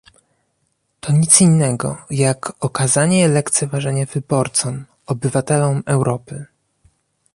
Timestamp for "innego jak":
1.41-2.53